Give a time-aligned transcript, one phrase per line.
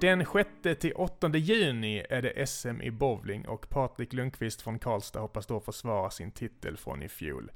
[0.00, 5.60] Den 6-8 juni är det SM i bowling och Patrik Lundqvist från Karlstad hoppas då
[5.60, 7.50] försvara sin titel från i fjol.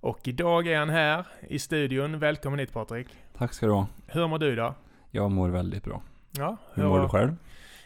[0.00, 2.18] Och idag är han här i studion.
[2.18, 3.08] Välkommen hit Patrik.
[3.38, 3.86] Tack ska du ha.
[4.06, 4.74] Hur mår du idag?
[5.10, 6.02] Jag mår väldigt bra.
[6.30, 7.36] Ja, Hur mår du själv?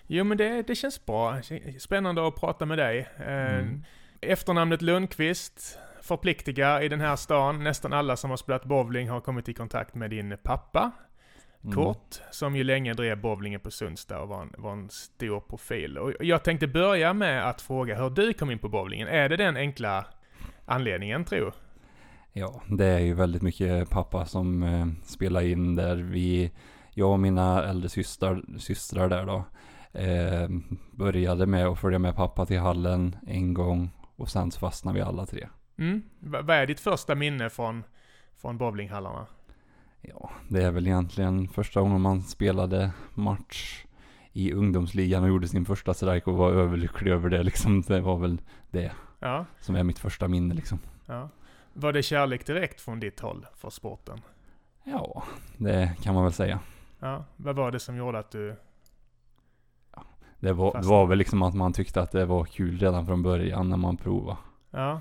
[0.07, 1.41] Jo men det, det känns bra.
[1.79, 3.09] Spännande att prata med dig.
[3.16, 3.25] Eh,
[3.55, 3.84] Mm.
[4.21, 7.64] Efternamnet Lundqvist förpliktigar i den här stan.
[7.64, 10.91] Nästan alla som har spelat bowling har kommit i kontakt med din pappa,
[11.65, 11.75] Mm.
[11.77, 15.99] Kurt, som ju länge drev bowlingen på Sundsta och var en, var en stor profil.
[15.99, 19.09] Och jag tänkte börja med att fråga hur du kom in på bowlingen.
[19.09, 20.07] Är det den enkla
[20.67, 21.53] anledningen, tror
[22.32, 25.96] Ja, det är ju väldigt mycket pappa som eh, spelar in där.
[25.96, 26.53] Vi,
[26.91, 29.44] jag och mina äldre systrar, systrar där då,
[30.00, 30.49] eh,
[30.91, 35.03] började med att följa med pappa till hallen en gång och sen så fastnade vi
[35.03, 35.48] alla tre.
[35.78, 36.03] mm?
[36.20, 37.84] Va- Vad är ditt första minne från,
[38.36, 39.27] från bowlinghallarna?
[40.08, 43.84] Ja, det är väl egentligen första gången man spelade match
[44.33, 47.83] i ungdomsligan och gjorde sin första strike och var överlycklig över det liksom.
[47.83, 50.78] Det var väl det Ja, som är mitt första minne liksom.
[51.06, 51.28] ja.
[51.72, 54.20] Var det kärlek direkt från ditt håll för sporten?
[54.84, 55.22] Ja,
[55.56, 56.58] det kan man väl säga.
[57.00, 58.56] Ja, vad var det som gjorde att du...
[60.41, 63.06] Det var, det Fast- var väl liksom att man tyckte att det var kul redan
[63.06, 64.36] från början när man provade.
[64.70, 65.00] Ja.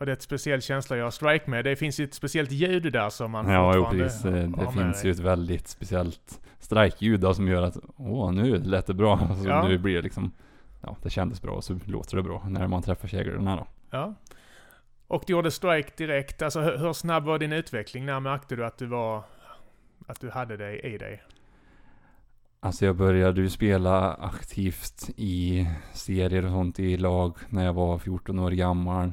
[0.00, 1.64] Och det är ett speciell känsla jag har strike med.
[1.64, 4.24] Det finns ju ett speciellt ljud där som man Ja, fortfarande precis.
[4.24, 5.06] Eh, Det med finns dig.
[5.06, 9.18] ju ett väldigt speciellt strike-ljud som gör att åh, nu lät det bra.
[9.30, 9.68] Alltså, Ja.
[9.68, 10.32] Nu blir det liksom,
[10.82, 13.66] ja, det kändes bra och så låter det bra när man träffar käglorna då.
[13.90, 14.14] Ja.
[15.06, 16.42] Och du gjorde strike direkt.
[16.42, 18.06] Alltså hur, hur snabb var din utveckling?
[18.06, 19.22] När märkte du att du var...
[20.06, 21.22] Att du hade det i dig?
[22.60, 27.98] Alltså jag började ju spela aktivt i serier och sånt i lag när jag var
[27.98, 29.12] 14 år gammal.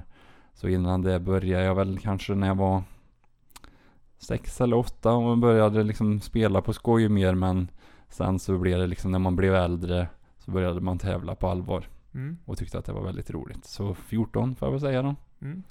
[0.58, 2.84] Så innan det började jag väl kanske när jag var
[4.18, 7.68] sex eller åtta och började liksom spela på skoj mer men
[8.10, 11.86] sen så blev det liksom när man blev äldre så började man tävla på allvar
[12.14, 12.38] Mm.
[12.46, 13.66] och tyckte att det var väldigt roligt.
[13.66, 15.16] Så 14 får jag väl säga då.
[15.42, 15.64] Mm.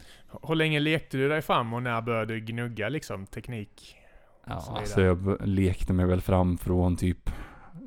[0.42, 3.96] Hur länge lekte du dig fram och när började du gnugga liksom teknik?
[4.46, 7.30] Ja, så alltså jag lekte mig väl fram från typ,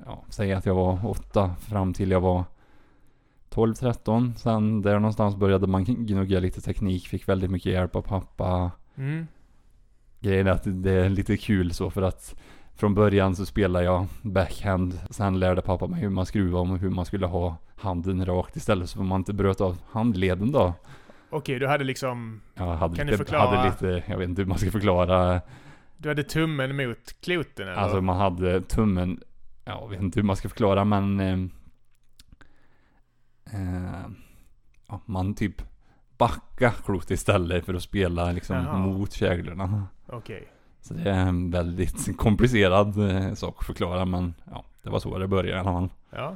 [0.06, 2.44] ja, säg att jag var åtta fram till jag var
[3.66, 4.34] 12-13.
[4.36, 8.72] Sen där någonstans började man gnugga lite teknik, fick väldigt mycket hjälp av pappa.
[8.96, 9.28] Mm.
[10.20, 12.36] Grejen är att det är lite kul så för att
[12.76, 15.00] från början så spelade jag backhand.
[15.10, 18.90] Sen lärde pappa mig hur man skruvade och hur man skulle ha handen rakt istället
[18.90, 20.74] så man inte bröt av handleden då.
[21.30, 22.42] Okej, du hade liksom...
[22.56, 23.58] Jag hade Kan du lite, förklara?
[23.58, 25.42] hade lite, jag vet inte hur man ska förklara.
[25.98, 27.78] Du hade tummen mot kloten eller?
[27.78, 29.22] Alltså man hade tummen,
[29.66, 31.52] ja, jag vet inte hur man ska förklara men
[33.54, 34.06] eh, eh,
[34.88, 35.62] ja, man typ
[36.18, 38.78] backa klot istället för att spela liksom Jaha.
[38.78, 39.88] mot käglorna.
[40.08, 40.48] Okej.
[40.82, 45.18] Så det är en väldigt komplicerad eh, sak att förklara men ja, det var så
[45.18, 45.90] det började i alla fall.
[46.10, 46.36] Ja.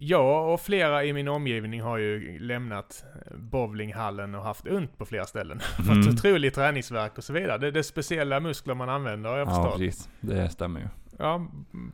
[0.00, 3.04] Jag och flera i min omgivning har ju lämnat
[3.38, 5.60] bowlinghallen och haft ont på flera ställen.
[5.76, 6.08] Fått Mm.
[6.08, 7.58] otrolig träningsvärk och så vidare.
[7.58, 9.78] Det är, det är speciella muskler man använder, har jag Ja, förstått.
[9.78, 10.08] precis.
[10.20, 10.86] Det stämmer ju.
[11.18, 11.46] Ja,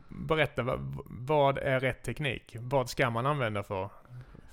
[0.09, 2.55] berätta, vad, vad är rätt teknik?
[2.59, 3.89] Vad ska man använda för?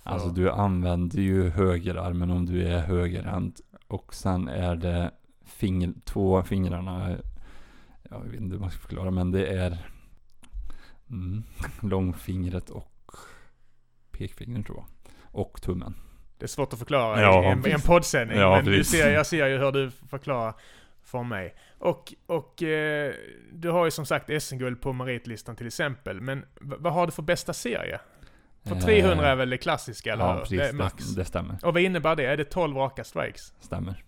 [0.03, 3.61] Alltså du använder ju högerarmen om du är högerhänt.
[3.87, 5.11] Och sen är det
[5.45, 7.17] finger, två fingrarna.
[8.11, 9.79] Jag vet inte hur man ska förklara men det är
[11.11, 11.43] mm,
[11.81, 13.11] långfingret och
[14.11, 14.87] pekfingret tror jag.
[15.25, 15.95] Och tummen.
[16.39, 18.39] Det är svårt att förklara Ja, i en, en poddsändning.
[18.39, 20.55] Ja, men du ser, jag ser ju hur du förklarar
[21.03, 21.55] för mig.
[21.79, 23.13] Och, och eh,
[23.53, 26.21] du har ju som sagt SM-guld på meritlistan till exempel.
[26.21, 28.01] Men vad har du för bästa serie?
[28.65, 31.15] För 300 är väl det klassiska, eller Eh, Ja precis, Det max.
[31.15, 31.59] det stämmer.
[31.65, 32.25] Och vad innebär det?
[32.27, 33.53] Är det 12 raka strikes?
[33.61, 34.05] Stämmer.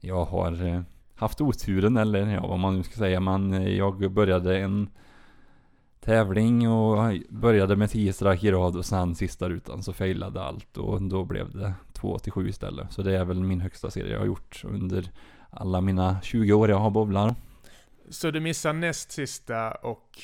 [0.00, 0.80] Jag har eh,
[1.14, 3.20] haft oturen eller ja, vad man nu ska säga.
[3.20, 4.90] Men eh, jag började en
[6.00, 10.76] tävling och började med 10 strike i rad och sen sista rutan så failade allt
[10.76, 12.92] och då blev det 2 till 7 istället.
[12.92, 15.10] Så det är väl min högsta serie jag har gjort under
[15.50, 17.34] alla mina 20 år jag har bowlar.
[18.10, 20.18] Så du missar näst sista och,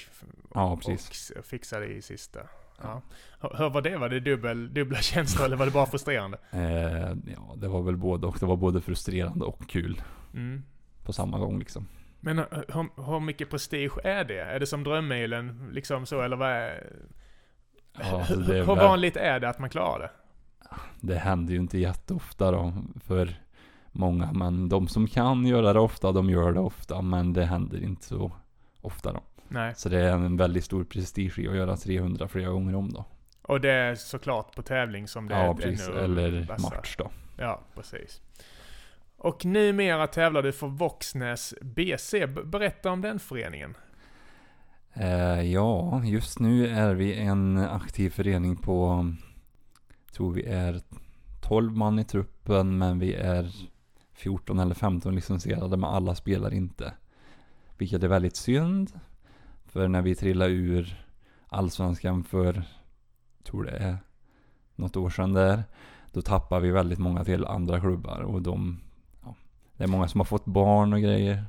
[0.55, 1.33] Ja, precis.
[1.39, 2.41] och fixade i sista?
[2.83, 3.03] Ja.
[3.41, 3.97] Hur var det?
[3.97, 6.39] Var det dubbel, dubbla känslor eller var det bara frustrerande?
[6.51, 8.37] Eh, ja, det var väl både och.
[8.41, 10.03] Det var både frustrerande och kul
[10.35, 10.63] Mm.
[11.05, 11.87] på samma gång liksom.
[12.21, 14.39] Men hur, hur- mycket prestige är det?
[14.41, 16.93] Är det som drömmilen, liksom så, eller vad är...
[17.99, 20.11] Ja, alltså hur, hur vanligt är det att man klarar det?
[21.01, 22.73] Det händer ju inte jätteofta då
[23.05, 23.41] för
[23.93, 24.33] många.
[24.33, 27.03] Men de som kan göra det ofta, de gör det ofta.
[27.03, 28.33] Men det händer inte så
[28.81, 29.21] ofta då.
[29.49, 29.75] Nej.
[29.77, 33.05] Så det är en väldigt stor prestige i att göra 300 flera gånger om då.
[33.43, 35.89] Och det är såklart på tävling som det är Ja, ännu precis.
[35.89, 36.77] Eller vassare.
[36.77, 37.11] match då.
[37.37, 38.21] Ja, precis.
[39.17, 42.27] Och numera tävlar du för Voxnäs BC.
[42.27, 43.75] Berätta om den föreningen.
[44.93, 49.07] Eh, ja, just nu är vi en aktiv förening på,
[50.13, 50.81] tror vi är
[51.41, 53.53] 12 man i truppen, men vi är
[54.15, 56.93] 14 eller 15 licensierade, men alla spelar inte.
[57.79, 59.01] Vilket är väldigt synd,
[59.77, 61.05] för när vi trillade ur
[61.49, 62.63] allsvenskan för,
[63.45, 63.97] tror det är
[64.75, 65.63] något år sedan där,
[66.13, 68.81] då tappar vi väldigt många till andra klubbar och de,
[69.25, 69.35] ja,
[69.77, 71.45] det är många som har fått barn och grejer.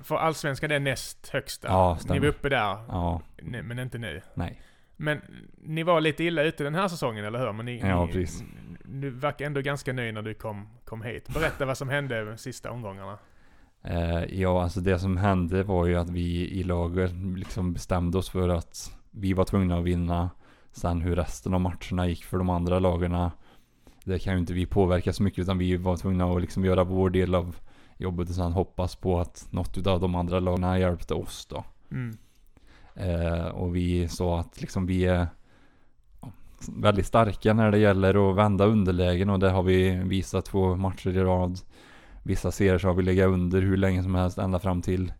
[0.00, 1.68] För allsvenskan är näst högsta.
[1.68, 2.20] Ja, ni stämmer.
[2.20, 4.20] var uppe där, Ja, men inte nu.
[4.34, 4.62] nej.
[4.96, 5.20] Men
[5.62, 7.52] ni var lite illa ute den här säsongen, eller hur?
[7.52, 8.44] Men ni, Ja, ni, precis.
[8.84, 11.28] Du verkar ändå ganska nöjd när du kom, kom hit.
[11.28, 13.18] Berätta vad som hände de sista omgångarna.
[13.82, 18.30] Eh, ja, alltså det som hände var ju att vi i laget liksom bestämde oss
[18.30, 20.30] för att vi var tvungna att vinna.
[20.72, 23.32] Sen hur resten av matcherna gick för de andra lagarna,
[24.04, 26.84] det kan ju inte vi påverka så mycket utan vi var tvungna att liksom göra
[26.84, 27.56] vår del av
[27.96, 31.64] jobbet och sen hoppas på att något av de andra lagarna hjälpte oss då.
[31.90, 32.16] Mm.
[32.94, 35.26] Eh, och vi sa att liksom vi är
[36.76, 41.10] väldigt starka när det gäller att vända underlägen och det har vi visat två matcher
[41.16, 41.58] i rad.
[42.28, 45.12] Vissa serier så har vi legat under hur länge som helst ända fram till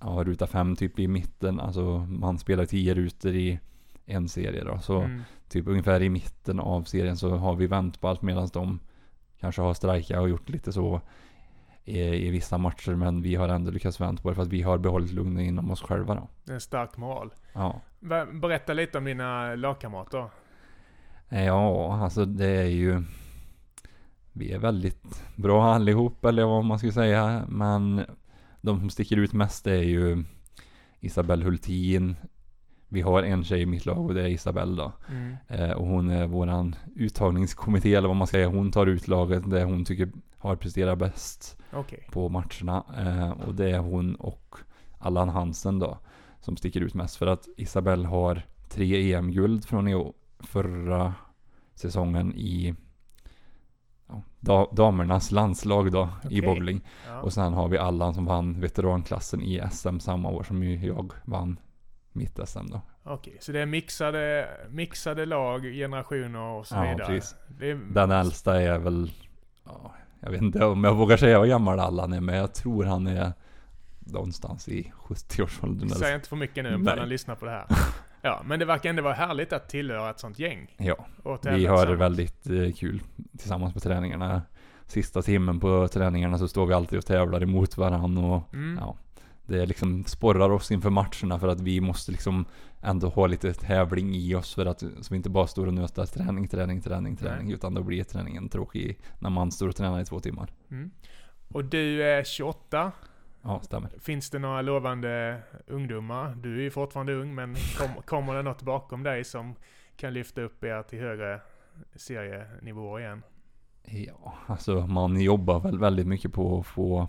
[0.00, 1.60] ja, ruta fem typ i mitten.
[1.60, 3.58] Alltså man spelar tio rutor i
[4.06, 4.78] en serie då.
[4.78, 5.22] Så Mm.
[5.48, 8.80] typ ungefär i mitten av serien så har vi vänt på allt medan de
[9.40, 11.00] kanske har strejkat och gjort lite så
[11.84, 12.94] i, i vissa matcher.
[12.94, 15.70] Men vi har ändå lyckats vända på det för att vi har behållit lugnet inom
[15.70, 16.28] oss själva då.
[16.44, 17.30] Det är en stark moral.
[17.52, 17.80] Ja.
[18.32, 20.26] Berätta lite om dina lagkamrater.
[21.28, 23.02] Ja, alltså det är ju
[24.38, 27.44] Vi är väldigt bra allihop eller vad man ska säga.
[27.48, 28.04] Men
[28.60, 30.24] De som sticker ut mest är ju
[31.00, 32.16] Isabelle Hultin.
[32.88, 34.92] Vi har en tjej i mitt lag och det är Isabelle då.
[35.10, 35.36] Mm.
[35.48, 38.48] eh, Och hon är våran uttagningskommitté eller vad man ska säga.
[38.48, 42.08] Hon tar ut laget det hon tycker har presterat bäst Okej.
[42.12, 42.84] på matcherna.
[42.98, 44.56] Eh, Och det är hon och
[44.98, 45.98] Allan Hansen då
[46.40, 47.16] Som sticker ut mest.
[47.16, 51.14] För att Isabelle har tre EM-guld från i år, förra
[51.74, 52.74] säsongen i
[54.40, 56.42] da, damernas landslag då i Okej.
[56.42, 56.80] bowling.
[57.08, 57.20] Ja.
[57.20, 61.12] Och sen har vi Allan som vann veteranklassen i SM samma år som ju jag
[61.24, 61.58] vann
[62.12, 62.80] mitt SM då.
[63.04, 67.06] Okej, så det är mixade, mixade lag, generationer och så Ja, vidare.
[67.06, 67.34] precis.
[67.60, 69.12] Är, Den äldsta är väl,
[69.64, 72.84] ja, jag vet inte om jag vågar säga hur gammal Allan är, men jag tror
[72.84, 73.32] han är
[73.98, 75.86] någonstans i 70-årsåldern.
[75.86, 77.66] eller Säg inte för mycket nu om han lyssnar på det här.
[78.26, 80.74] Ja, men det verkar ändå vara härligt att tillhöra ett sånt gäng.
[80.76, 81.06] Ja,
[81.42, 83.00] vi har väldigt eh, kul
[83.38, 84.42] tillsammans på träningarna.
[84.86, 88.78] Sista timmen på träningarna så står vi alltid och tävlar emot varandra och Mm.
[88.80, 88.96] ja,
[89.46, 92.44] det liksom sporrar oss inför matcherna för att vi måste liksom
[92.82, 96.06] ändå ha lite tävling i oss för att så vi inte bara står och nöter
[96.06, 97.54] träning, träning, träning, träning Nej.
[97.54, 100.50] utan då blir träningen tråkig när man står och tränar i två timmar.
[100.70, 100.90] Mm.
[101.48, 102.92] Och du är 28.
[103.46, 103.90] Ja, stämmer.
[103.98, 106.34] Finns det några lovande ungdomar?
[106.34, 109.54] Du är ju fortfarande ung, men kom, kommer det något bakom dig som
[109.96, 111.40] kan lyfta upp er till högre
[111.94, 113.22] serienivåer igen?
[113.84, 117.08] Ja, alltså man jobbar väl väldigt mycket på att få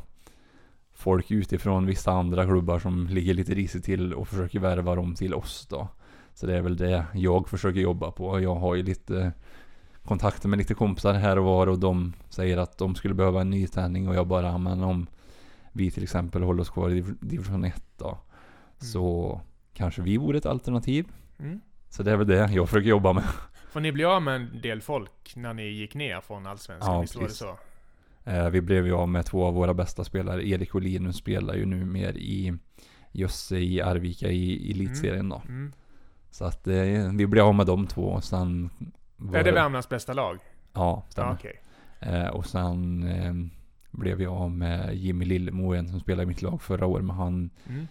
[0.93, 5.33] folk utifrån vissa andra klubbar som ligger lite risigt till och försöker värva dem till
[5.33, 5.87] oss då.
[6.33, 8.39] Så det är väl det jag försöker jobba på.
[8.39, 9.33] Jag har ju lite
[10.03, 13.49] kontakter med lite kompisar här och var och de säger att de skulle behöva en
[13.49, 15.07] ny träning och jag bara, men om
[15.77, 18.17] vi till exempel håller oss kvar i div- division 1 då,
[18.77, 19.41] så
[19.73, 21.07] kanske vi vore ett alternativ.
[21.39, 21.59] Mm.
[21.89, 23.23] Så det är väl det jag försöker jobba med.
[23.71, 27.01] För ni blev av med en del folk när ni gick ner från Allsvenskan, Ja,
[27.01, 27.57] visst var det så?
[28.23, 30.47] Eh, vi blev ju av med två av våra bästa spelare.
[30.47, 32.53] Erik och Linus spelar ju nu mer i
[33.11, 35.41] Jösse i Arvika i elitserien då.
[35.47, 35.73] Mm.
[36.31, 38.69] Så att eh, vi blev av med de två och sen...
[39.15, 40.39] var Är det Värmlands bästa lag?
[40.73, 41.29] Ja, stämmer.
[41.29, 41.61] Ja, okej.
[41.99, 43.33] Eh, och sen eh,
[43.97, 47.05] blev jag av med Jimmy Lillemo igen som spelade i mitt lag förra året.
[47.05, 47.87] Men han Mm.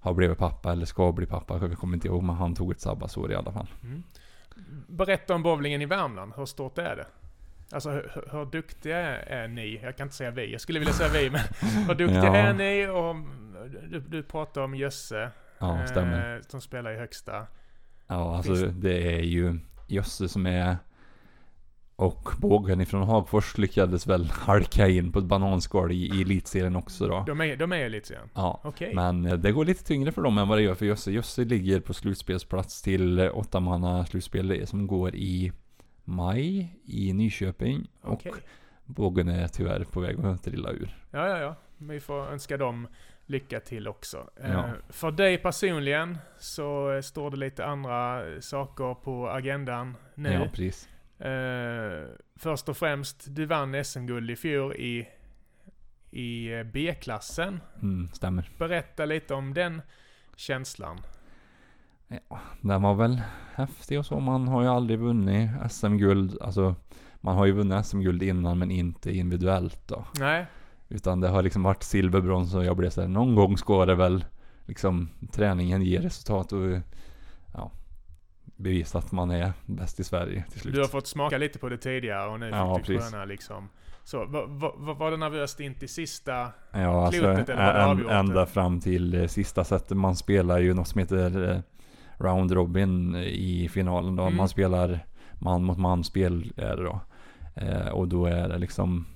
[0.00, 1.58] har blivit pappa eller ska bli pappa.
[1.58, 3.66] Jag kommer inte ihåg men han tog ett sabbatsår i alla fall.
[3.82, 4.02] Mm.
[4.86, 6.32] Berätta om bowlingen i Värmland.
[6.36, 7.06] Hur stort är det?
[7.72, 9.80] Alltså hur, hur- duktiga är ni?
[9.82, 11.40] Jag kan inte säga vi, jag skulle vilja säga vi, men
[11.86, 12.36] hur duktiga Ja.
[12.36, 12.86] är ni?
[12.88, 13.16] Och
[13.90, 17.46] du, du pratar om Jösse, Ja, eh, som spelar i högsta.
[18.06, 18.64] Ja, alltså Visst.
[18.74, 20.76] det är ju Jösse som är
[21.96, 27.06] och bågen ifrån Hagfors lyckades väl halka in på ett bananskal i, i elitserien också
[27.08, 27.24] då.
[27.26, 28.28] De är, de är elitserien?
[28.34, 28.94] Ja, Okej.
[28.94, 31.12] men eh, det går lite tyngre för dem än vad det gör för Jösse.
[31.12, 35.52] Jösse ligger på slutspelsplats till eh, åttamanna slutspel som går i
[36.04, 37.88] maj i Nyköping.
[38.02, 38.32] Okej.
[38.32, 38.38] Och
[38.84, 40.96] bågen är tyvärr på väg att trilla ur.
[41.10, 41.56] Ja, ja, ja.
[41.78, 42.88] Vi får önska dem
[43.26, 44.30] lycka till också.
[44.42, 44.64] Eh, Ja.
[44.88, 50.32] För dig personligen så eh, står det lite andra saker på agendan nu.
[50.32, 50.88] Ja, precis.
[51.18, 55.08] Eh, först och främst, du vann SM-guld i fjol i,
[56.10, 57.60] i eh, B-klassen.
[57.82, 58.50] Mm, stämmer.
[58.58, 59.82] Berätta lite om den
[60.36, 60.98] känslan.
[62.08, 63.22] Ja, den var väl
[63.54, 64.20] häftig och så.
[64.20, 66.38] Man har ju aldrig vunnit SM-guld.
[66.40, 66.74] Alltså,
[67.20, 70.06] man har ju vunnit SM-guld innan men inte individuellt då.
[70.18, 70.46] Nej,
[70.88, 73.94] Utan det har liksom varit silver, brons och jag blev såhär, någon gång ska det
[73.94, 74.24] väl
[74.66, 76.78] liksom träningen ge resultat och
[78.64, 80.74] bevisa att man är bäst i Sverige till slut.
[80.74, 83.68] du har fått smaka lite på det tidigare och nu Ja, fick du sköna liksom.
[84.04, 86.48] Så, var, var, var det nervöst in till sista?
[86.72, 89.96] Ja, alltså Klotet, eller var det ä- avgjort, ända fram till eh, sista sättet.
[89.96, 91.58] Man spelar ju något som heter eh,
[92.24, 94.22] Round Robin i finalen då.
[94.22, 94.36] Mm.
[94.36, 95.06] Man spelar
[95.38, 97.00] man mot man spel är det då.
[97.54, 99.06] Eh, och då är det liksom,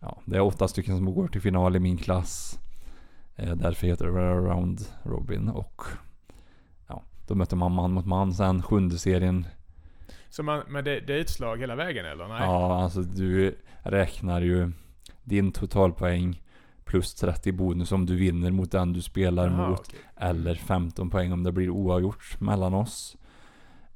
[0.00, 2.58] ja, det är åtta stycken som går till final i min klass.
[3.36, 5.82] Eh, därför heter det Round Robin och
[7.26, 8.34] då möter man man mot man.
[8.34, 9.46] Sen sjunde serien
[10.28, 12.28] Så man, men det, det är utslag hela vägen eller?
[12.28, 12.38] Nej?
[12.40, 14.72] Ja, alltså du räknar ju
[15.24, 16.42] din totalpoäng
[16.84, 19.80] plus 30 bonus om du vinner mot den du spelar Jaha, mot.
[19.80, 19.98] okej.
[20.16, 23.16] Eller 15 poäng om det blir oavgjort mellan oss.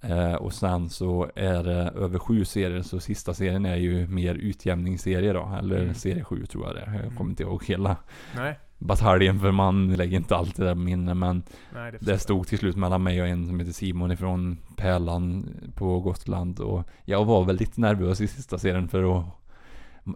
[0.03, 4.35] Eh, och sen så är det över sju serier, så sista serien är ju mer
[4.35, 5.57] utjämningsserie då.
[5.59, 5.95] Eller Mm.
[5.95, 6.87] serie 7 tror jag det är.
[6.95, 7.17] Jag Mm.
[7.17, 7.97] kommer inte ihåg hela
[8.37, 11.15] Nej, bataljen för man lägger inte alltid det minne.
[11.15, 11.43] Men
[11.75, 15.49] nej det, det stod till slut mellan mig och en som heter Simon ifrån Pärlan
[15.75, 16.61] på Gotland.
[16.61, 19.25] Och jag var väl lite nervös i sista serien för att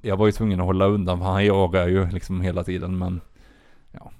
[0.03, 3.21] jag var ju tvungen att hålla undan för han jagar ju liksom hela tiden men
[3.93, 4.11] ja.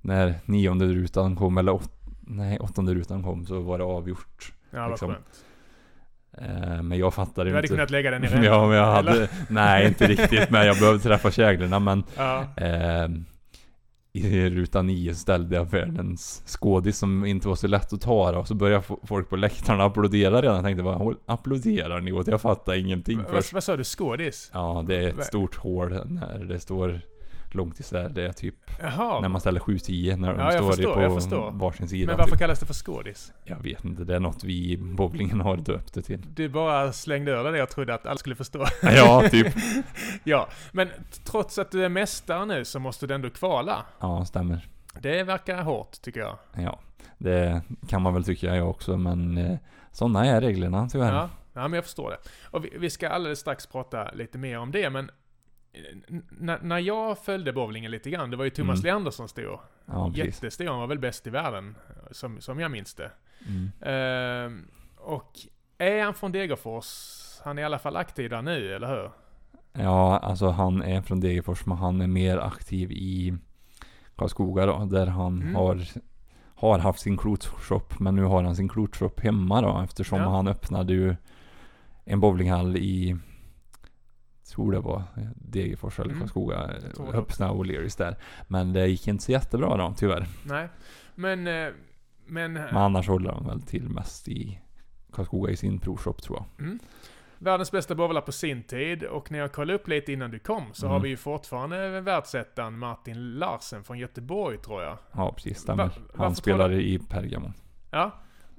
[0.00, 1.90] När nionde rutan kom eller åt,
[2.20, 4.52] nej åttonde rutan kom så var det avgjort.
[4.70, 5.08] Ja, vad liksom.
[5.08, 5.44] skönt.
[6.38, 7.74] Eh, men jag fattade Du ju hade inte.
[7.74, 8.44] kunnat lägga den i rännan.
[8.44, 9.10] ja men jag eller?
[9.12, 12.44] hade, nej inte riktigt men jag behövde träffa käglorna men Ja.
[12.56, 13.08] Eh,
[14.14, 18.44] I ruta 9 ställde jag världens skådis som inte var så lätt att ta då.
[18.44, 20.54] Så började folk på läktarna applådera redan.
[20.56, 22.26] Jag tänkte vad applåderar ni åt?
[22.26, 23.52] Jag fattar ingenting Vad, först.
[23.52, 23.84] vad sa du?
[23.84, 24.50] Skådis?
[24.54, 27.00] Ja, det är ett stort hål när det står
[27.54, 28.08] långt isär.
[28.08, 29.20] Det är typ Jaha.
[29.20, 32.06] när man ställer 7-10 när de Ja, jag står förstår, på jag varsin sida.
[32.12, 32.38] Men varför typ.
[32.38, 33.32] kallas det för skådis?
[33.44, 36.34] Jag vet inte, det är något vi i bowlingen har döpt det till.
[36.34, 38.66] Du bara slängde över det och trodde att alla skulle förstå.
[38.82, 39.46] Ja, typ.
[40.24, 40.88] ja, men
[41.24, 43.84] trots att du är mästare nu så måste du ändå kvala.
[44.00, 44.68] Ja, stämmer.
[45.00, 46.38] Det verkar hårt, tycker jag.
[46.56, 46.78] Ja,
[47.18, 49.58] det kan man väl tycka jag också, men eh,
[49.92, 51.12] sådana är reglerna tyvärr.
[51.12, 52.16] Ja, ja, men jag förstår det.
[52.44, 55.10] Och vi, vi ska alldeles strax prata lite mer om det, men
[56.40, 58.84] n- när jag följde bowlingen lite grann, det var ju Thomas Mm.
[58.86, 59.58] Leander som stod.
[59.86, 60.12] Ja.
[60.14, 61.74] Jättestor, han var väl bäst i världen,
[62.10, 63.10] som, som jag minns det.
[63.48, 63.70] Mm.
[63.80, 65.32] Ehm, och
[65.78, 66.86] är han från Degerfors?
[67.44, 69.10] Han är i alla fall aktiv där nu, eller hur?
[69.72, 73.34] Ja, alltså han är från Degerfors men han är mer aktiv i
[74.16, 75.54] Karlskoga då, där han Mm.
[75.54, 75.80] har,
[76.54, 80.28] har haft sin klotshop men nu har han sin klotshop hemma då eftersom Ja.
[80.28, 81.16] han öppnade ju
[82.04, 83.16] en bowlinghall i
[84.52, 85.02] tror det var
[85.36, 86.20] Degerfors eller Mm.
[86.20, 88.16] Karlskoga, det Höpsna och O'Learys där.
[88.48, 90.26] Men det gick inte så jättebra då tyvärr.
[90.44, 90.68] Nej.
[91.14, 91.68] Men, eh,
[92.26, 94.60] men, Men annars håller han väl till mest i
[95.12, 96.66] Karlskoga i sin provshop tror jag.
[96.66, 96.78] mm.
[97.38, 100.62] världens bästa bowlar på sin tid och när jag kollade upp lite innan du kom
[100.72, 100.92] så Mm.
[100.92, 104.98] har vi ju fortfarande världsettan Martin Larsen från Göteborg tror jag.
[105.12, 105.84] Ja precis, stämmer.
[105.84, 107.52] Va- han spelar i Pergamon.
[107.90, 108.10] Ja.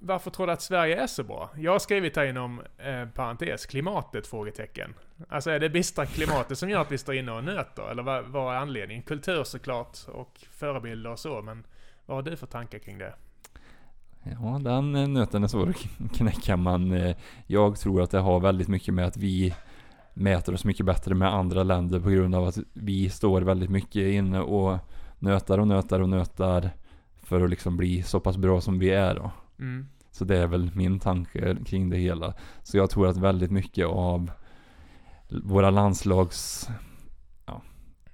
[0.05, 1.49] Varför tror du att Sverige är så bra?
[1.57, 4.27] Jag har skrivit här inom eh, parentes, klimatet?
[4.27, 4.93] frågetecken.
[5.29, 7.91] Alltså är det bistra klimatet som gör att vi står inne och nöter?
[7.91, 9.03] Eller vad, vad är anledningen?
[9.03, 11.63] Kultur såklart och förebilder och så, men
[12.05, 13.13] vad har du för tankar kring det?
[14.23, 17.15] Ja, den eh, nöten är svår att knäcka men eh,
[17.47, 19.55] jag tror att det har väldigt mycket med att vi
[20.13, 24.13] mäter oss mycket bättre med andra länder på grund av att vi står väldigt mycket
[24.13, 24.77] inne och
[25.19, 26.69] nötar och nötar och nötar
[27.23, 29.31] för att liksom bli så pass bra som vi är då.
[29.59, 29.87] Mm.
[30.11, 32.33] Så det är väl min tanke kring det hela.
[32.63, 34.31] Så jag tror att väldigt mycket av
[35.43, 36.69] våra landslags
[37.45, 37.61] ja,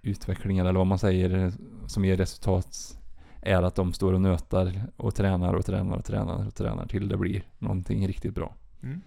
[0.01, 1.51] utvecklingar eller vad man säger
[1.87, 2.97] som ger resultat
[3.41, 7.09] är att de står och nötar och tränar och tränar och tränar och tränar till
[7.09, 8.55] det blir någonting riktigt bra.
[8.83, 9.01] Mm.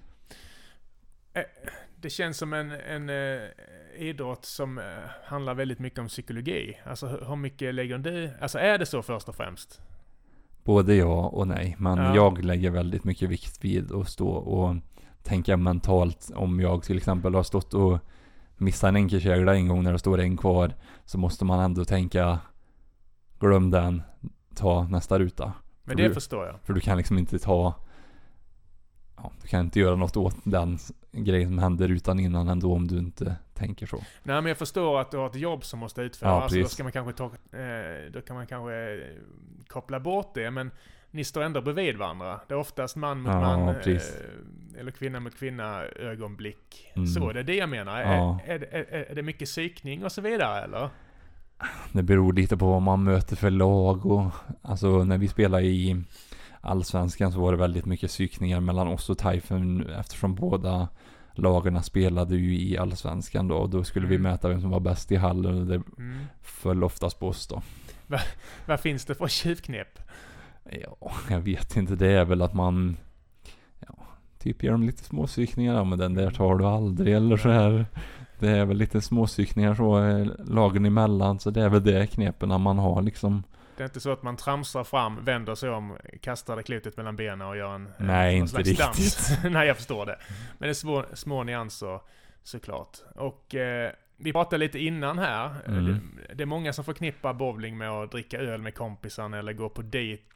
[1.32, 1.42] Eh,
[1.96, 3.48] Det känns som en, en eh,
[3.98, 4.84] idrott som eh,
[5.24, 6.78] handlar väldigt mycket om psykologi.
[6.84, 8.30] Alltså hur, hur mycket lägger du...
[8.40, 9.80] Alltså är det så först och främst?
[10.64, 12.14] Både ja och nej, men Ja.
[12.14, 14.76] jag lägger väldigt mycket vikt vid att stå och
[15.22, 16.30] tänka mentalt.
[16.34, 17.98] Om jag till exempel har stått och
[18.56, 22.38] missat en enkelkägla en gång när det står en kvar, så måste man ändå tänka
[23.40, 24.02] glöm den,
[24.54, 25.52] ta nästa ruta.
[25.84, 26.60] Men För det du- förstår jag.
[26.62, 27.74] För du kan liksom inte ta,
[29.16, 30.78] ja, du kan inte göra något åt den
[31.12, 33.96] grejen som händer utan innan ändå om du inte tänker så.
[33.96, 36.30] Nej men jag förstår att du har ett jobb som måste utföras.
[36.30, 37.24] Ja, alltså, då ska man kanske ta,
[37.58, 38.98] eh, då kan man kanske eh,
[39.66, 40.50] koppla bort det.
[40.50, 40.70] Men
[41.10, 42.40] ni står ändå bredvid varandra.
[42.48, 43.68] Det är oftast man mot Ja, man.
[43.68, 44.00] Eh,
[44.78, 46.90] eller kvinna mot kvinna ögonblick.
[46.94, 47.06] Mm.
[47.06, 48.00] Så det är det jag menar.
[48.00, 48.40] Ja.
[48.46, 50.88] Är, är, är, är det mycket psykning och så vidare eller?
[51.92, 54.30] Det beror lite på vad man möter för lag och
[54.62, 56.04] alltså när vi spelar i
[56.62, 60.88] allsvenskan så var det väldigt mycket psykningar mellan oss och Typhoon eftersom båda
[61.34, 64.32] lagarna spelade ju i allsvenskan då och då skulle vi Mm.
[64.32, 66.18] mäta vem som var bäst i hallen och det Mm.
[66.42, 67.62] föll oftast på oss då.
[68.66, 69.98] Vad finns det för tjuvknep?
[70.82, 71.94] Ja, jag vet inte.
[71.96, 72.96] Det är väl att man
[73.88, 73.94] ja,
[74.38, 75.74] typ ger dem lite småsykningar.
[75.74, 77.86] Ja, men den där tar du aldrig eller så här.
[78.38, 81.38] Det är väl lite småsykningar så eh, lagen emellan.
[81.38, 83.42] Så det är väl det knepen man har liksom.
[83.82, 87.16] Det är inte så att man tramsar fram, vänder sig om, kastar det klotet mellan
[87.16, 88.86] benen och gör en Nej, någon inte slags riktigt.
[88.86, 89.38] dans.
[89.50, 90.18] Nej, jag förstår det.
[90.58, 92.00] Men det är små, små nyanser
[92.42, 92.98] såklart.
[93.14, 95.54] Och eh, vi pratade lite innan här.
[95.66, 95.84] Mm.
[96.28, 99.68] Det, det är många som förknippar bowling med att dricka öl med kompisarna eller gå
[99.68, 100.32] på dejt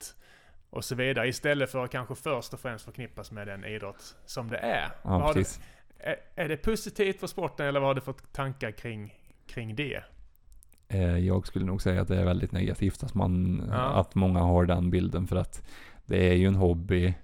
[0.70, 1.28] och så vidare.
[1.28, 4.90] Istället för att kanske först och främst förknippas med den idrott som det är.
[5.02, 5.60] Ja, har du, precis.
[5.98, 9.14] är, är det positivt för sporten eller vad har du för tankar kring,
[9.46, 10.02] kring det?
[10.88, 13.76] Eh, jag skulle nog säga att det är väldigt negativt att man, Ja.
[14.00, 15.68] att många har den bilden för att
[16.06, 17.14] det är ju en hobby.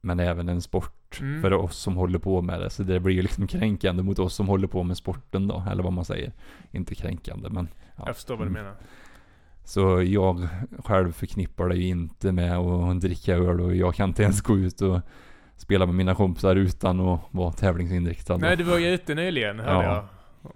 [0.00, 1.42] Men även en sport Mm.
[1.42, 2.70] för oss som håller på med det.
[2.70, 5.62] Så det blir ju liksom kränkande mot oss som håller på med sporten då.
[5.70, 6.32] Eller vad man säger.
[6.70, 7.68] Inte kränkande men.
[7.96, 8.02] ja.
[8.06, 8.62] Jag förstår vad du Mm.
[8.62, 8.76] menar.
[9.64, 10.48] Så jag
[10.84, 14.56] själv förknippar det ju inte med att dricka öl och jag kan inte ens gå
[14.58, 15.00] ut och
[15.56, 18.36] spela med mina kompisar utan att vara tävlingsinriktad.
[18.36, 19.94] Nej, du var ju ute nyligen hörde Ja.
[19.94, 20.04] jag.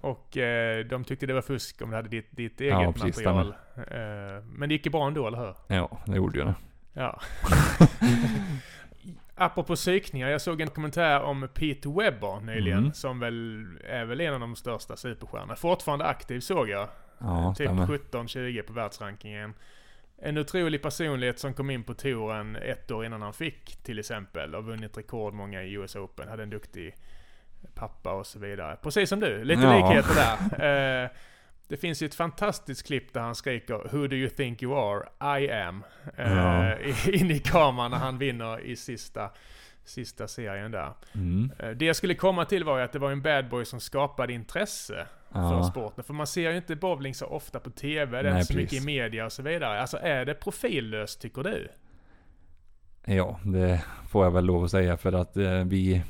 [0.01, 3.25] Och eh, de tyckte det var fusk om du hade ditt, ditt eget Ja, precis,
[3.25, 3.47] material.
[3.77, 5.55] Eh, men det gick ju bra ändå, eller hur?
[5.67, 6.55] Ja, det gjorde jag det.
[6.93, 7.21] Ja.
[9.35, 12.93] Apropå psykningar, jag såg en kommentar om Pete Webber nyligen, Mm.
[12.93, 15.55] som väl är väl en av de största superstjärnorna.
[15.55, 16.87] Fortfarande aktiv såg jag.
[17.19, 17.87] Ja, typ stämmer.
[17.87, 19.53] 17-20 på världsrankingen.
[20.17, 24.55] En otrolig personlighet som kom in på touren ett år innan han fick till exempel
[24.55, 26.27] och vunnit rekordmånga i US Open.
[26.27, 26.95] Hade en duktig
[27.75, 28.77] pappa och så vidare.
[28.81, 29.75] Precis som du, lite Ja.
[29.89, 31.03] likheter där.
[31.03, 31.09] Eh,
[31.67, 35.03] det finns ju ett fantastiskt klipp där han skriker 'Who do you think you are?
[35.39, 35.83] I am'
[36.17, 36.77] eh, Ja.
[37.13, 39.29] in i kameran när han vinner i sista,
[39.85, 40.93] sista serien där.
[41.15, 41.51] Mm.
[41.59, 43.79] Eh, Det jag skulle komma till var ju att det var en bad boy som
[43.79, 45.63] skapade intresse för Ja.
[45.63, 46.03] sporten.
[46.03, 48.81] För man ser ju inte bowling så ofta på TV, det är inte så mycket
[48.83, 49.81] i media och så vidare.
[49.81, 51.67] Alltså är det profillöst tycker du?
[53.05, 56.03] ja, det får jag väl lov att säga för att eh, vi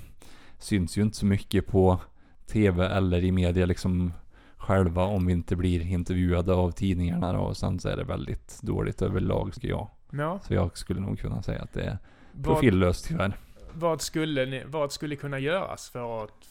[0.63, 2.01] syns ju inte så mycket på
[2.47, 4.13] TV eller i media liksom
[4.57, 7.39] själva om vi inte blir intervjuade av tidningarna då.
[7.39, 9.89] Och sen så är det väldigt dåligt överlag tycker jag.
[10.11, 10.39] Ja.
[10.43, 11.97] Så jag skulle nog kunna säga att det är
[12.43, 13.37] profillöst tyvärr.
[13.73, 16.49] vad, skulle ni, vad skulle kunna göras för att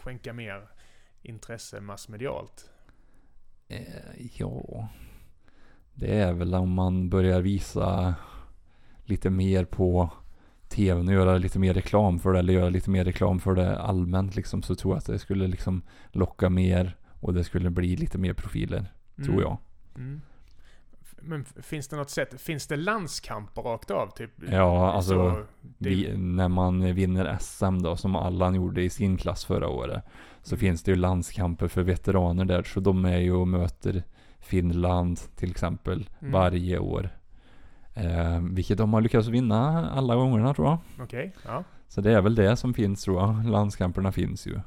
[0.00, 0.68] skänka mer
[1.22, 2.70] intresse massmedialt?
[3.68, 3.82] Eh,
[4.32, 4.88] ja,
[5.94, 8.14] det är väl om man börjar visa
[9.04, 10.10] lite mer på
[10.68, 13.78] tvn och göra lite mer reklam för det eller göra lite mer reklam för det
[13.78, 17.96] allmänt liksom så tror jag att det skulle liksom locka mer och det skulle bli
[17.96, 19.40] lite mer profiler, tror Mm.
[19.40, 19.56] jag.
[19.96, 20.20] Mm.
[21.20, 22.40] Men finns det något sätt?
[22.40, 24.06] Finns det landskamper rakt av?
[24.16, 24.30] Typ?
[24.50, 25.42] Ja, alltså Så
[25.78, 30.04] det- vi, när man vinner SM då som Allan gjorde i sin klass förra året
[30.42, 30.60] så Mm.
[30.60, 34.02] finns det ju landskamper för veteraner där så de är ju och möter
[34.38, 36.32] Finland till exempel Mm.
[36.32, 37.10] varje år.
[37.98, 40.78] Eh, vilket de har lyckats vinna alla gångerna tror jag.
[41.00, 41.64] Okej, ja.
[41.88, 43.44] Så det är väl det som finns tror jag.
[43.46, 44.60] Landskamperna finns ju.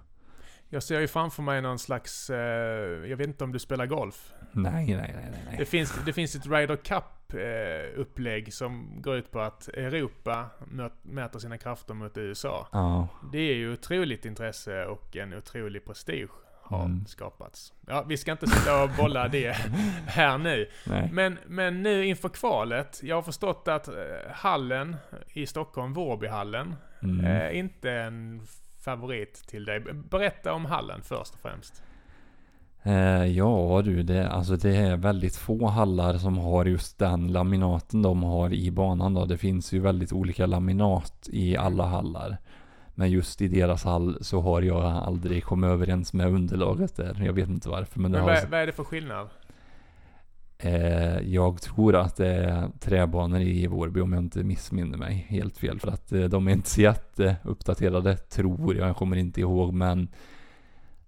[0.69, 4.33] Jag ser ju framför mig någon slags, eh, jag vet inte om du spelar golf?
[4.51, 5.55] Nej, nej, nej, nej.
[5.57, 10.45] Det finns, det finns ett Ryder Cup-upplägg som går ut på att Europa
[11.01, 12.67] mäter sina krafter mot USA.
[12.71, 16.29] Ja, Det är ju otroligt intresse och en otrolig prestige
[16.71, 17.05] har Mm.
[17.05, 17.73] skapats.
[17.87, 19.51] Ja, vi ska inte sitta och bolla det
[20.07, 20.67] här nu.
[20.85, 21.09] nej.
[21.13, 23.93] Men, men nu inför kvalet, jag har förstått att eh,
[24.33, 24.95] hallen
[25.33, 27.25] i Stockholm, Vårbyhallen, Mm.
[27.25, 28.41] är inte en
[28.85, 29.79] favorit till dig.
[30.09, 31.83] Berätta om hallen först och främst.
[32.83, 38.01] Eh, ja du, det, alltså det är väldigt få hallar som har just den laminaten
[38.01, 39.25] de har i banan då.
[39.25, 42.37] Det finns ju väldigt olika laminat i alla hallar.
[43.01, 47.21] Men just i deras hall så har jag aldrig kommit överens med underlaget där.
[47.25, 48.27] Jag vet inte varför men Men har...
[48.27, 49.29] vad, vad är det för skillnad?
[50.57, 55.57] Eh, jag tror att det är träbanor i Vårby om jag inte missminner mig helt
[55.57, 55.79] fel.
[55.79, 58.89] För att eh, de är inte så jätteuppdaterade tror jag.
[58.89, 60.07] Jag kommer inte ihåg men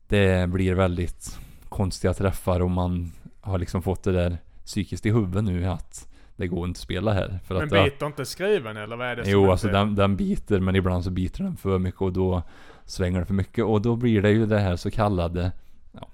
[0.07, 5.43] det blir väldigt konstiga träffar och man har liksom fått det där psykiskt i huvudet
[5.43, 7.39] nu att det går inte att spela här.
[7.45, 10.15] För Men att biter inte skruven eller vad är det som Jo, alltså den, den
[10.15, 12.43] biter men ibland så biter den för mycket och då
[12.85, 15.51] svänger det för mycket och då blir det ju det här så kallade
[15.91, 16.07] ja,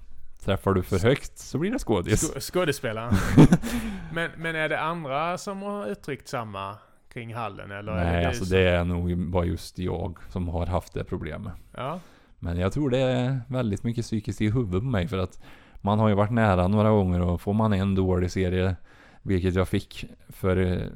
[0.44, 2.34] Träffar du för högt så blir det skådis.
[2.34, 3.14] Sk- Skådespelaren.
[4.12, 6.74] men, men är det andra som har uttryckt samma
[7.12, 7.92] kring hallen eller?
[7.92, 11.52] är Nej, det alltså det är nog bara just jag som har haft det problemet.
[11.76, 12.00] Ja.
[12.38, 15.40] Men jag tror det är väldigt mycket psykiskt i huvudet på mig för att
[15.80, 18.76] man har ju varit nära några gånger och får man en dålig serie,
[19.22, 20.86] vilket jag fick för eh,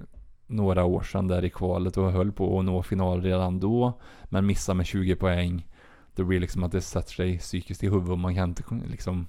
[0.46, 4.00] några år sedan där i kvalet och höll på att nå final redan då.
[4.24, 5.66] Men missade med 20 poäng.
[6.14, 9.26] Det blir liksom att det sätter sig psykiskt i huvudet och man kan inte liksom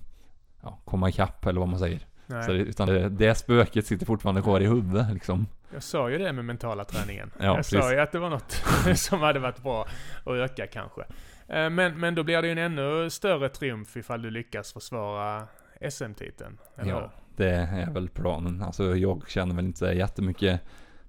[0.61, 1.99] ja, komma ikapp eller vad man säger.
[2.27, 5.47] Så det, utan det, det spöket sitter fortfarande kvar i huvudet liksom.
[5.73, 7.31] Jag sa ju det med mentala träningen.
[7.39, 7.79] Ja, jag precis.
[7.79, 8.63] sa ju att det var något
[8.95, 9.87] som hade varit bra
[10.25, 11.01] att öka kanske.
[11.47, 15.47] Eh, Men, men då blir det ju en ännu större triumf ifall du lyckas försvara
[15.89, 16.57] SM-titeln.
[16.83, 18.61] Ja, det är väl planen.
[18.61, 20.61] Alltså jag känner väl inte jättemycket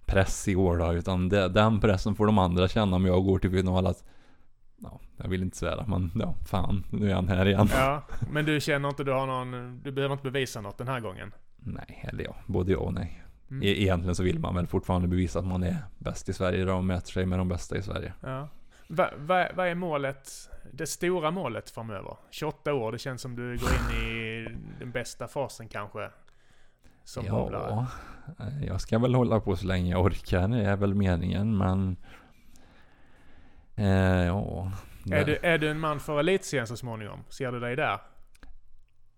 [0.05, 3.39] press i år då, utan det, den pressen får de andra känna om jag går
[3.39, 4.05] till final att
[4.79, 7.69] Ja, jag vill inte svära men ja, fan, nu är han här igen.
[7.73, 8.03] Ja,
[8.33, 11.33] men du känner inte du har någon, du behöver inte bevisa något den här gången?
[11.57, 13.23] Nej, eller ja, både ja och nej.
[13.51, 13.63] Mm.
[13.63, 16.75] E- Egentligen så vill man väl fortfarande bevisa att man är bäst i Sverige då
[16.75, 18.13] och mäter sig med de bästa i Sverige.
[18.21, 18.49] Ja.
[18.89, 22.17] Vad va, vad är målet, det stora målet framöver?
[22.31, 26.11] 28 år, det känns som du går in i den bästa fasen kanske?
[27.05, 27.87] Som ja,
[28.39, 31.97] eh, jag ska väl hålla på så länge jag orkar, det är väl meningen men
[33.77, 35.19] eh, Ja.
[35.19, 37.25] Är du, är du en man för elitserien så småningom?
[37.29, 37.99] Ser du dig där?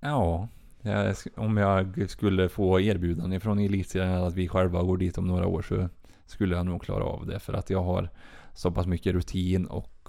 [0.01, 0.49] Ja,
[0.83, 5.47] jag, om jag skulle få erbjudande från elitserien att vi själva går dit om några
[5.47, 5.89] år så
[6.27, 8.09] skulle jag nog klara av det för att jag har
[8.59, 10.09] så pass mycket rutin och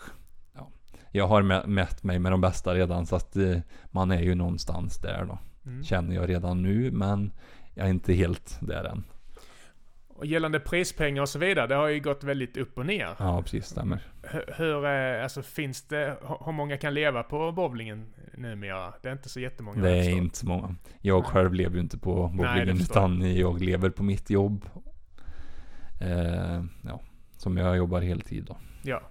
[0.55, 0.71] ja,
[1.12, 3.57] jag har mä- mätt mig med de bästa redan så att eh,
[3.91, 5.39] man är ju någonstans där då.
[5.65, 5.83] Mm.
[5.83, 7.31] Känner jag redan nu men
[7.73, 9.03] jag är inte helt där än.
[10.07, 13.15] Och gällande prispengar och så vidare, det har ju gått väldigt upp och ner.
[13.19, 13.99] Ja, precis stämmer.
[14.23, 18.93] Hur, hur är, alltså finns det, hur många kan leva på bowlingen numera?
[19.01, 19.81] Det är inte så jättemånga.
[19.81, 20.75] Det är inte så många.
[21.01, 22.81] Jag själv lever ju inte på bowlingen jag.
[22.81, 24.65] utan jag lever på mitt jobb.
[26.01, 27.01] Eh, ja,
[27.39, 28.58] som jag jobbar heltid då.
[28.82, 29.02] Ja.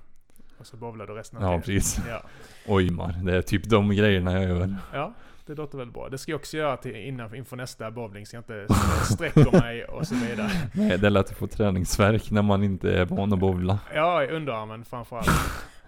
[0.59, 1.63] Och så bowlar du resten av Ja, tiden.
[1.81, 2.01] precis.
[2.09, 2.23] Ja.
[2.67, 4.75] Ojmar, det är typ de grejerna jag gör.
[4.93, 5.15] ja,
[5.47, 6.09] det låter väl bra.
[6.09, 8.67] Det ska jag också göra till, innan, inför nästa bowling så jag inte
[9.15, 10.51] sträcker mig och så vidare.
[10.75, 13.79] Nej, det är lätt att få träningsverk när man inte är van att bowla.
[13.95, 15.29] Ja, i underarmen framförallt.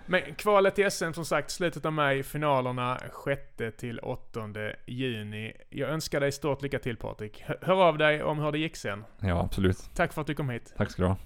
[0.07, 4.41] Men kvalet till SM som sagt, slutet av maj, finalerna 6 till 8
[4.87, 5.53] juni.
[5.71, 7.43] Jag önskar dig stort lycka till Patrik.
[7.47, 9.05] Hör- Hör av dig om hur det gick sen.
[9.21, 9.91] Ja, absolut.
[9.95, 10.75] Tack för att du kom hit.
[10.77, 11.17] Tack ska du ha.